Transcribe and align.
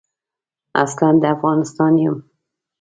اصلاً 0.83 1.09
د 1.21 1.23
افغانستان 1.35 1.93
یم. 2.03 2.15